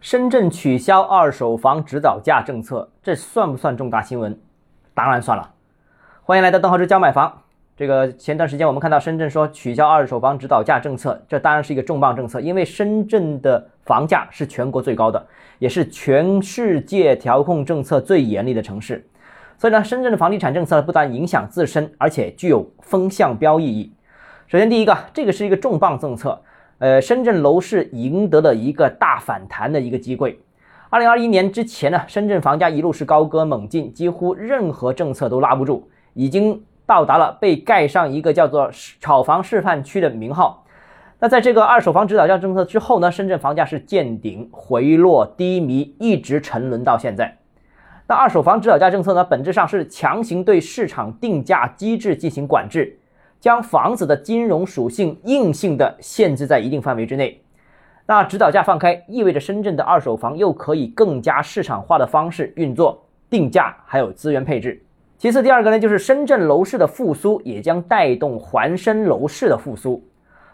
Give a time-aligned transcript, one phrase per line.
[0.00, 4.38] 深圳取消二手房指导价政策，这算不算重大新闻？
[4.94, 5.54] 当然算了。
[6.22, 7.42] 欢迎来到邓浩之教买房。
[7.76, 15.24] 这个前段时间我们看到深圳说取消二手房指导价政策，这当然是一个重磅政策，因为深圳的房价是全国最高的，
[15.58, 19.04] 也是全世界调控政策最严厉的城市。
[19.56, 23.92] 所以呢，深圳的房地产政策不但影响自身，而且具有风向标意义。
[24.46, 26.40] 首先，第一个，这个是一个重磅政策。
[26.78, 30.38] 呃，深圳楼市赢得了一个大反弹的一个机会。
[30.90, 40.64] 二零二一年之前呢，深圳房价一路是高歌猛进，几乎任何政策都拉不住，已经到达了被盖上一个叫做“炒房示范区”的名号。
[41.18, 47.38] 那在这个二手房指导价政策之后呢，深圳房价是见顶回落低迷，一直沉沦到现在。
[48.06, 52.98] 那二手房指导价政策呢，本质上是强行对市场定价机制进行管制。
[53.40, 57.40] 将房子的金融属性硬性的限制在一定范围之内，
[58.06, 64.82] 那指导价放开，意味着深圳的二手房又可以更加市场化的方式运作、定价还有资源配置。
[65.18, 70.02] 其次，第二个呢，就是深圳楼市的复苏也将带动环深楼市的复苏。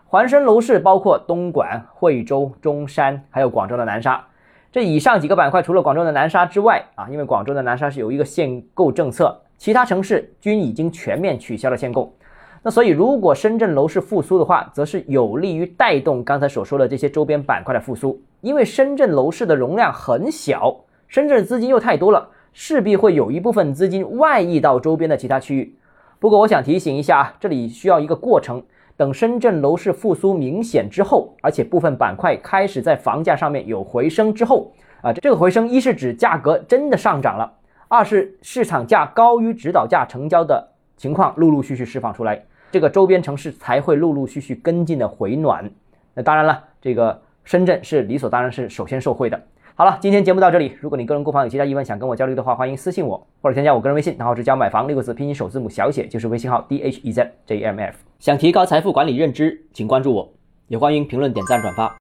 [0.07, 4.25] 环深楼市包括东莞、惠州、中山，还有广州的南沙。
[4.73, 12.13] 这以上几个板块，除了广州的南沙之外啊，因为广州的南沙是有一个限购政策，其他城市均已经全面取消了限购。
[12.67, 18.19] 那所以，如果深圳楼市复苏的话，则是有利于带动刚才所说的这些周边板块的复苏。
[18.41, 20.75] 因为深圳楼市的容量很小，
[21.07, 25.77] 深圳资金又太多了，势必会有一部分资金外溢到周边的其他区域。
[26.19, 28.63] 不过，我想提醒一下啊，这里需要一个过程。
[28.97, 37.53] 等深圳楼市复苏明显之后，而且部分板块开始在房价上面有回升之后，啊，这个回升一是指价格真的上涨了，
[37.89, 42.43] 二是市场价高于指导价成交的情况陆陆续续释放出来。
[42.75, 45.71] 这个周边城市才会陆陆续续跟进的回暖。
[46.13, 49.41] 那当然了，这个深圳是理所当然是首先受惠的。
[49.77, 50.77] 好了，今天节目到这里。
[50.81, 57.97] 如果你个人购房有其他疑问想跟我交流的话，欢迎私信我或者添加我个人微信，然后是教买房六个字拼音首字母小写就是微信号 d h e z j m f。
[58.19, 60.29] 想提高财富管理认知，请关注我，
[60.67, 61.93] 也欢迎评论点赞转发。